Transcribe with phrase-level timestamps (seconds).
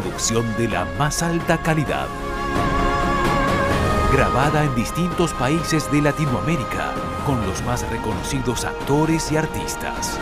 [0.00, 2.06] Producción de la más alta calidad.
[4.12, 6.92] Grabada en distintos países de Latinoamérica
[7.24, 10.18] con los más reconocidos actores y artistas.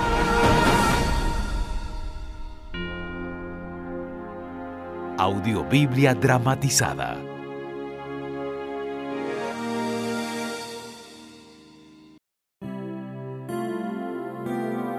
[5.18, 7.16] Audiobiblia dramatizada.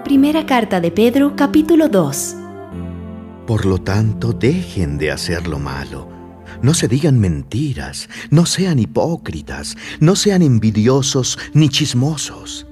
[0.04, 2.45] Primera carta de Pedro, capítulo 2.
[3.46, 6.08] Por lo tanto, dejen de hacer lo malo.
[6.62, 12.66] No se digan mentiras, no sean hipócritas, no sean envidiosos ni chismosos.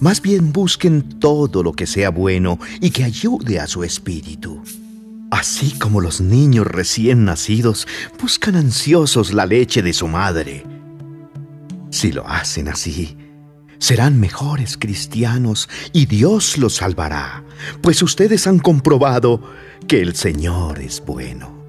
[0.00, 4.60] Más bien busquen todo lo que sea bueno y que ayude a su espíritu.
[5.30, 7.86] Así como los niños recién nacidos
[8.20, 10.64] buscan ansiosos la leche de su madre.
[11.90, 13.16] Si lo hacen así,
[13.82, 17.42] serán mejores cristianos y Dios los salvará,
[17.80, 19.42] pues ustedes han comprobado
[19.88, 21.60] que el Señor es bueno.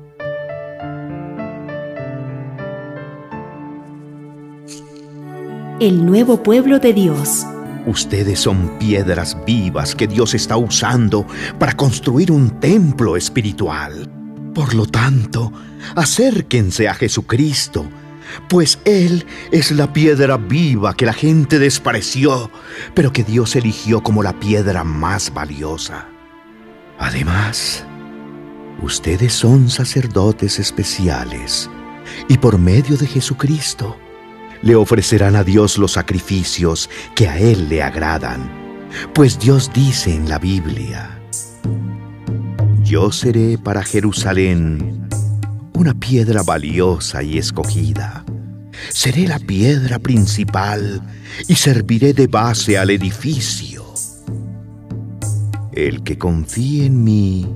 [5.80, 7.48] El nuevo pueblo de Dios.
[7.88, 11.26] Ustedes son piedras vivas que Dios está usando
[11.58, 14.08] para construir un templo espiritual.
[14.54, 15.52] Por lo tanto,
[15.96, 17.88] acérquense a Jesucristo,
[18.50, 22.52] pues Él es la piedra viva que la gente despreció,
[22.94, 26.08] pero que Dios eligió como la piedra más valiosa.
[27.00, 27.86] Además,
[28.82, 31.70] ustedes son sacerdotes especiales
[32.28, 33.98] y por medio de Jesucristo,
[34.62, 38.50] le ofrecerán a Dios los sacrificios que a Él le agradan,
[39.14, 41.20] pues Dios dice en la Biblia,
[42.84, 45.03] Yo seré para Jerusalén
[45.76, 48.24] una piedra valiosa y escogida.
[48.90, 51.02] Seré la piedra principal
[51.48, 53.84] y serviré de base al edificio.
[55.72, 57.48] El que confíe en mí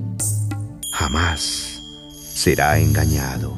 [0.92, 1.80] jamás
[2.34, 3.56] será engañado.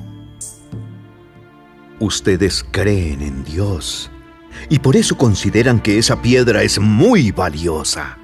[1.98, 4.10] Ustedes creen en Dios
[4.68, 8.18] y por eso consideran que esa piedra es muy valiosa.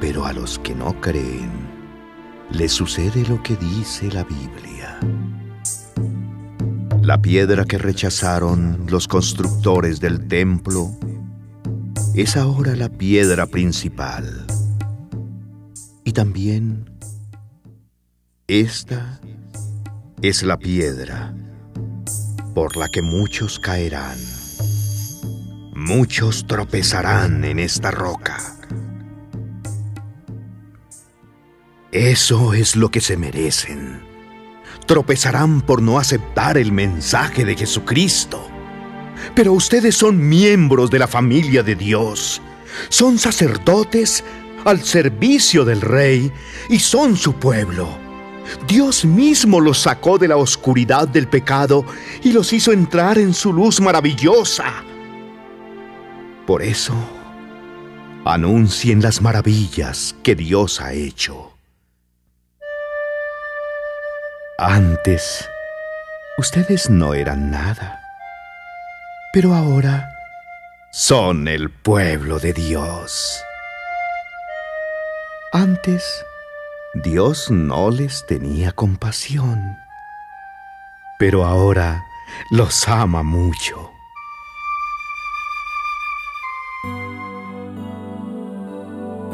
[0.00, 1.50] Pero a los que no creen,
[2.50, 4.77] les sucede lo que dice la Biblia.
[7.08, 10.90] La piedra que rechazaron los constructores del templo
[12.14, 14.44] es ahora la piedra principal.
[16.04, 16.84] Y también
[18.46, 19.20] esta
[20.20, 21.34] es la piedra
[22.54, 24.18] por la que muchos caerán.
[25.74, 28.36] Muchos tropezarán en esta roca.
[31.90, 34.07] Eso es lo que se merecen.
[34.88, 38.48] Tropezarán por no aceptar el mensaje de Jesucristo.
[39.34, 42.40] Pero ustedes son miembros de la familia de Dios.
[42.88, 44.24] Son sacerdotes
[44.64, 46.32] al servicio del Rey
[46.70, 47.86] y son su pueblo.
[48.66, 51.84] Dios mismo los sacó de la oscuridad del pecado
[52.22, 54.72] y los hizo entrar en su luz maravillosa.
[56.46, 56.94] Por eso,
[58.24, 61.57] anuncien las maravillas que Dios ha hecho.
[64.60, 65.48] Antes,
[66.36, 68.00] ustedes no eran nada,
[69.32, 70.10] pero ahora
[70.90, 73.40] son el pueblo de Dios.
[75.52, 76.26] Antes,
[76.92, 79.78] Dios no les tenía compasión,
[81.20, 82.02] pero ahora
[82.50, 83.92] los ama mucho.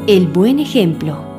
[0.05, 1.34] El buen ejemplo.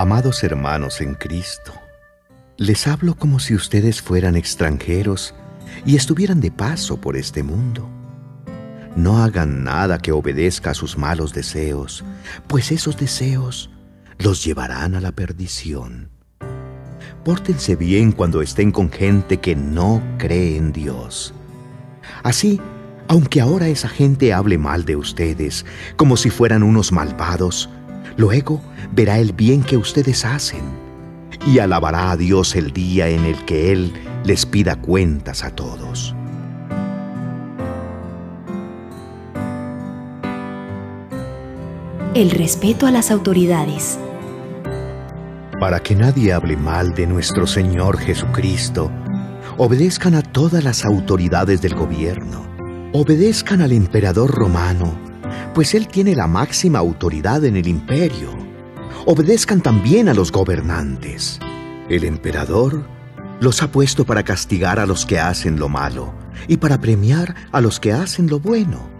[0.00, 1.72] Amados hermanos en Cristo,
[2.56, 5.34] les hablo como si ustedes fueran extranjeros
[5.84, 7.90] y estuvieran de paso por este mundo.
[8.94, 12.04] No hagan nada que obedezca a sus malos deseos,
[12.46, 13.72] pues esos deseos
[14.20, 16.10] los llevarán a la perdición.
[17.24, 21.34] Pórtense bien cuando estén con gente que no cree en Dios.
[22.22, 22.60] Así
[23.10, 25.64] Aunque ahora esa gente hable mal de ustedes,
[25.96, 27.70] como si fueran unos malvados,
[28.18, 28.60] luego
[28.92, 30.60] verá el bien que ustedes hacen
[31.46, 33.94] y alabará a Dios el día en el que Él
[34.24, 36.14] les pida cuentas a todos.
[42.14, 43.98] El respeto a las autoridades.
[45.60, 48.90] Para que nadie hable mal de nuestro Señor Jesucristo,
[49.56, 52.46] obedezcan a todas las autoridades del gobierno.
[52.92, 55.07] Obedezcan al emperador romano,
[55.54, 58.30] pues él tiene la máxima autoridad en el imperio.
[59.06, 61.38] Obedezcan también a los gobernantes.
[61.88, 62.84] El emperador
[63.40, 66.14] los ha puesto para castigar a los que hacen lo malo
[66.46, 68.98] y para premiar a los que hacen lo bueno.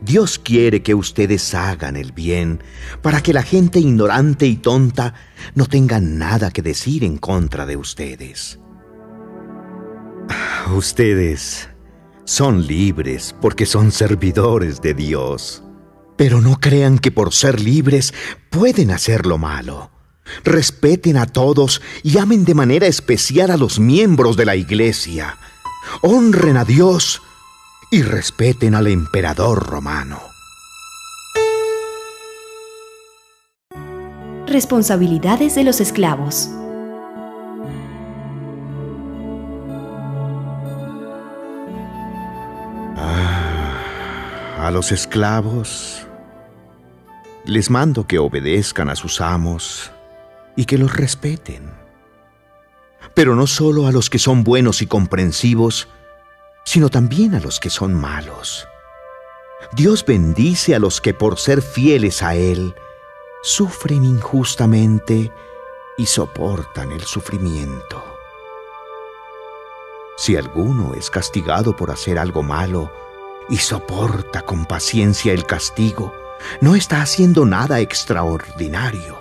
[0.00, 2.62] Dios quiere que ustedes hagan el bien
[3.02, 5.14] para que la gente ignorante y tonta
[5.54, 8.60] no tenga nada que decir en contra de ustedes.
[10.74, 11.68] Ustedes
[12.28, 15.62] son libres porque son servidores de Dios.
[16.18, 18.12] Pero no crean que por ser libres
[18.50, 19.90] pueden hacer lo malo.
[20.44, 25.38] Respeten a todos y amen de manera especial a los miembros de la iglesia.
[26.02, 27.22] Honren a Dios
[27.90, 30.20] y respeten al emperador romano.
[34.46, 36.50] Responsabilidades de los esclavos.
[44.68, 46.06] A los esclavos
[47.46, 49.90] les mando que obedezcan a sus amos
[50.56, 51.72] y que los respeten.
[53.14, 55.88] Pero no solo a los que son buenos y comprensivos,
[56.66, 58.68] sino también a los que son malos.
[59.72, 62.74] Dios bendice a los que por ser fieles a Él,
[63.42, 65.32] sufren injustamente
[65.96, 68.04] y soportan el sufrimiento.
[70.18, 73.07] Si alguno es castigado por hacer algo malo
[73.48, 76.12] y soporta con paciencia el castigo,
[76.60, 79.18] no está haciendo nada extraordinario.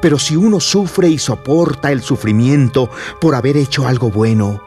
[0.00, 2.90] Pero si uno sufre y soporta el sufrimiento
[3.20, 4.62] por haber hecho algo bueno,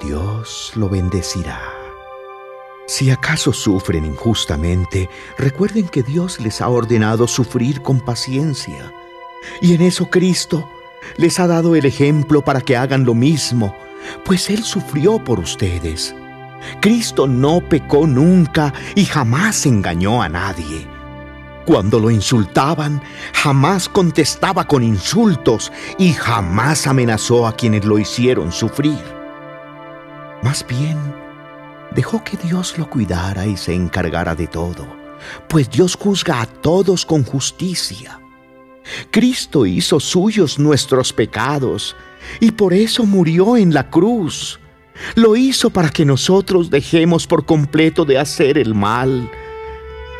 [0.00, 1.60] Dios lo bendecirá.
[2.86, 8.92] Si acaso sufren injustamente, recuerden que Dios les ha ordenado sufrir con paciencia.
[9.60, 10.68] Y en eso Cristo
[11.16, 13.76] les ha dado el ejemplo para que hagan lo mismo,
[14.24, 16.14] pues Él sufrió por ustedes.
[16.80, 20.86] Cristo no pecó nunca y jamás engañó a nadie.
[21.64, 23.02] Cuando lo insultaban,
[23.34, 28.98] jamás contestaba con insultos y jamás amenazó a quienes lo hicieron sufrir.
[30.42, 30.96] Más bien,
[31.94, 34.86] dejó que Dios lo cuidara y se encargara de todo,
[35.46, 38.18] pues Dios juzga a todos con justicia.
[39.10, 41.96] Cristo hizo suyos nuestros pecados
[42.40, 44.58] y por eso murió en la cruz.
[45.14, 49.30] Lo hizo para que nosotros dejemos por completo de hacer el mal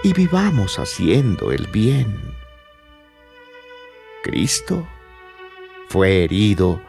[0.03, 2.35] y vivamos haciendo el bien.
[4.23, 4.87] Cristo
[5.89, 6.81] fue herido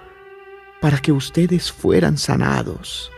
[0.82, 3.12] para que ustedes fueran sanados.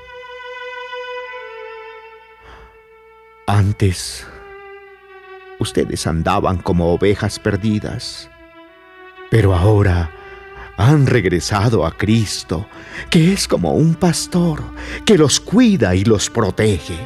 [3.48, 4.26] Antes,
[5.60, 8.30] ustedes andaban como ovejas perdidas,
[9.30, 10.12] pero ahora
[10.88, 12.68] han regresado a Cristo,
[13.10, 14.64] que es como un pastor
[15.06, 16.98] que los cuida y los protege.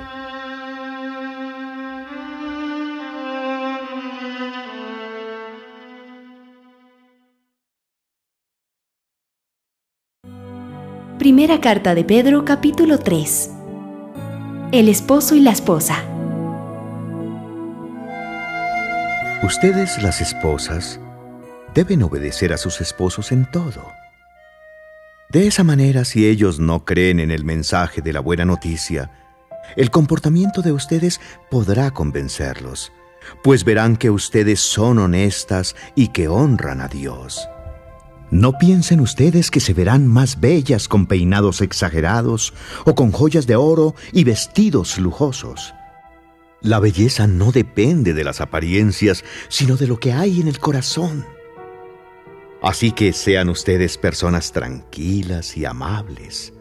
[11.19, 13.49] Primera carta de Pedro capítulo 3
[14.71, 16.03] El esposo y la esposa
[19.45, 20.99] Ustedes, las esposas,
[21.75, 23.91] deben obedecer a sus esposos en todo.
[25.29, 29.11] De esa manera, si ellos no creen en el mensaje de la buena noticia,
[29.75, 31.19] el comportamiento de ustedes
[31.51, 32.93] podrá convencerlos,
[33.43, 37.49] pues verán que ustedes son honestas y que honran a Dios.
[38.31, 42.53] No piensen ustedes que se verán más bellas con peinados exagerados
[42.85, 45.73] o con joyas de oro y vestidos lujosos.
[46.61, 51.25] La belleza no depende de las apariencias, sino de lo que hay en el corazón.
[52.65, 56.51] Así que sean ustedes personas tranquilas y amables.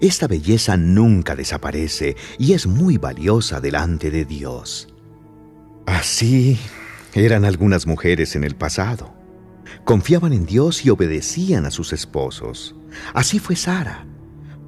[0.00, 4.94] Esta belleza nunca desaparece y es muy valiosa delante de Dios.
[5.86, 6.56] Así
[7.14, 9.12] eran algunas mujeres en el pasado.
[9.84, 12.76] Confiaban en Dios y obedecían a sus esposos.
[13.12, 14.06] Así fue Sara,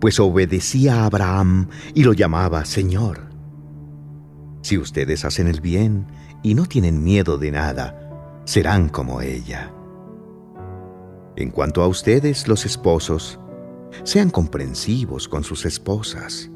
[0.00, 3.30] pues obedecía a Abraham y lo llamaba Señor.
[4.62, 6.08] Si ustedes hacen el bien
[6.42, 9.75] y no tienen miedo de nada, serán como ella.
[11.36, 13.38] En cuanto a ustedes, los esposos,
[14.04, 16.50] sean comprensivos con sus esposas.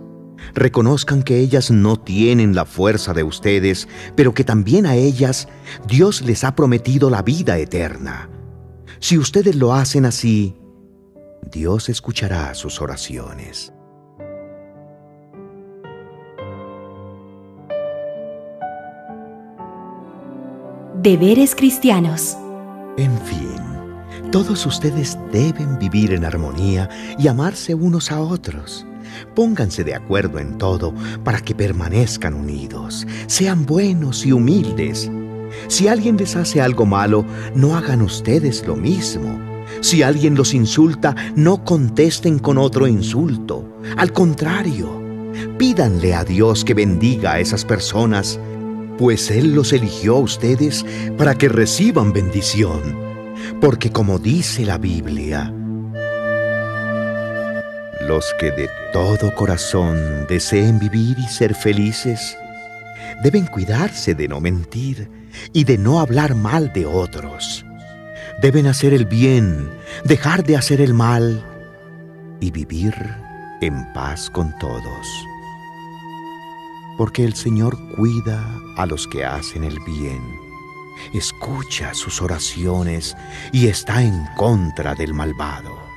[0.55, 5.49] Reconozcan que ellas no tienen la fuerza de ustedes, pero que también a ellas
[5.87, 8.31] Dios les ha prometido la vida eterna.
[9.01, 10.57] Si ustedes lo hacen así,
[11.53, 13.73] Dios escuchará sus oraciones.
[21.03, 22.37] Deberes cristianos.
[22.99, 23.70] En fin,
[24.31, 28.87] todos ustedes deben vivir en armonía y amarse unos a otros.
[29.35, 30.95] Pónganse de acuerdo en todo
[31.25, 33.07] para que permanezcan unidos.
[33.27, 35.11] Sean buenos y humildes.
[35.67, 37.25] Si alguien les hace algo malo,
[37.57, 39.39] no hagan ustedes lo mismo.
[39.81, 43.65] Si alguien los insulta, no contesten con otro insulto.
[43.97, 45.03] Al contrario,
[45.59, 48.39] pídanle a Dios que bendiga a esas personas,
[48.97, 50.85] pues Él los eligió a ustedes
[51.17, 53.10] para que reciban bendición.
[53.61, 55.53] Porque como dice la Biblia,
[58.07, 62.37] los que de todo corazón deseen vivir y ser felices,
[63.23, 65.11] deben cuidarse de no mentir
[65.53, 67.65] y de no hablar mal de otros.
[68.43, 69.71] Deben hacer el bien,
[70.05, 71.45] dejar de hacer el mal
[72.41, 72.95] y vivir
[73.61, 75.07] en paz con todos.
[76.97, 78.43] Porque el Señor cuida
[78.77, 80.21] a los que hacen el bien,
[81.13, 83.17] escucha sus oraciones
[83.53, 85.91] y está en contra del malvado.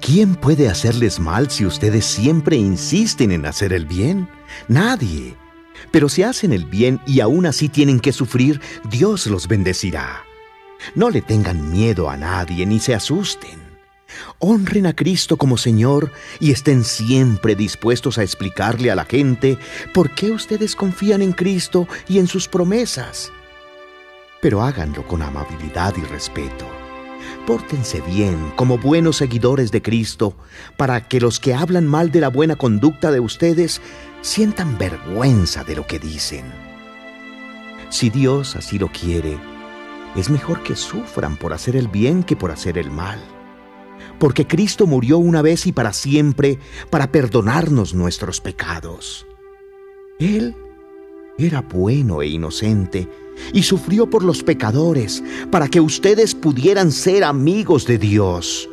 [0.00, 4.28] ¿Quién puede hacerles mal si ustedes siempre insisten en hacer el bien?
[4.66, 5.36] Nadie.
[5.90, 10.24] Pero si hacen el bien y aún así tienen que sufrir, Dios los bendecirá.
[10.94, 13.59] No le tengan miedo a nadie ni se asusten.
[14.38, 19.58] Honren a Cristo como Señor y estén siempre dispuestos a explicarle a la gente
[19.92, 23.32] por qué ustedes confían en Cristo y en sus promesas.
[24.40, 26.66] Pero háganlo con amabilidad y respeto.
[27.46, 30.34] Pórtense bien como buenos seguidores de Cristo
[30.76, 33.80] para que los que hablan mal de la buena conducta de ustedes
[34.22, 36.44] sientan vergüenza de lo que dicen.
[37.90, 39.38] Si Dios así lo quiere,
[40.16, 43.20] es mejor que sufran por hacer el bien que por hacer el mal.
[44.18, 46.58] Porque Cristo murió una vez y para siempre
[46.90, 49.26] para perdonarnos nuestros pecados.
[50.18, 50.54] Él
[51.38, 53.08] era bueno e inocente
[53.52, 58.68] y sufrió por los pecadores para que ustedes pudieran ser amigos de Dios.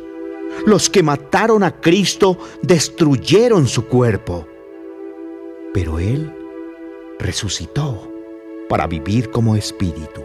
[0.66, 4.46] Los que mataron a Cristo destruyeron su cuerpo
[5.72, 6.34] pero Él
[7.18, 8.10] resucitó
[8.68, 10.22] para vivir como espíritu.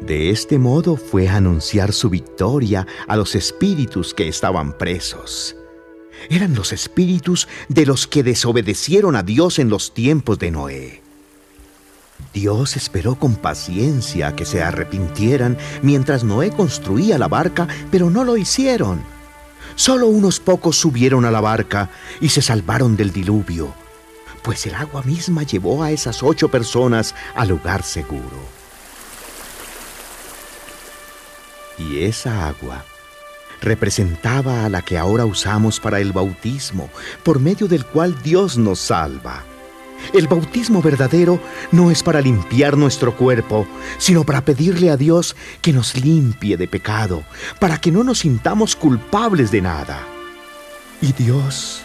[0.00, 5.56] De este modo fue a anunciar su victoria a los espíritus que estaban presos.
[6.30, 11.02] Eran los espíritus de los que desobedecieron a Dios en los tiempos de Noé.
[12.32, 18.36] Dios esperó con paciencia que se arrepintieran mientras Noé construía la barca, pero no lo
[18.36, 19.02] hicieron.
[19.74, 21.90] Solo unos pocos subieron a la barca
[22.20, 23.72] y se salvaron del diluvio,
[24.42, 28.57] pues el agua misma llevó a esas ocho personas al lugar seguro.
[31.78, 32.84] Y esa agua
[33.60, 36.90] representaba a la que ahora usamos para el bautismo,
[37.22, 39.44] por medio del cual Dios nos salva.
[40.12, 41.40] El bautismo verdadero
[41.72, 43.66] no es para limpiar nuestro cuerpo,
[43.98, 47.24] sino para pedirle a Dios que nos limpie de pecado,
[47.58, 50.06] para que no nos sintamos culpables de nada.
[51.02, 51.82] Y Dios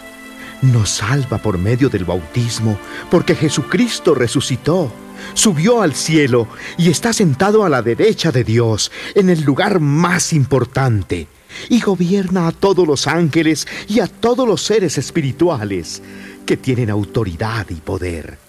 [0.62, 2.78] nos salva por medio del bautismo,
[3.10, 4.92] porque Jesucristo resucitó,
[5.32, 10.32] subió al cielo y está sentado a la derecha de Dios, en el lugar más
[10.32, 11.26] importante,
[11.68, 16.02] y gobierna a todos los ángeles y a todos los seres espirituales
[16.44, 18.43] que tienen autoridad y poder.